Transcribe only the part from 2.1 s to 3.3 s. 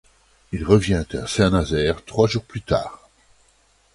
jours plus tard.